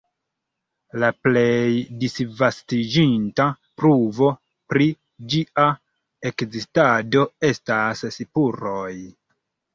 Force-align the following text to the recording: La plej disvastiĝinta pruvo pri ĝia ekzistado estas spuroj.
La 1.01 1.09
plej 1.25 1.73
disvastiĝinta 2.03 3.45
pruvo 3.83 4.31
pri 4.73 4.89
ĝia 5.35 5.67
ekzistado 6.33 7.25
estas 7.53 8.05
spuroj. 8.19 8.93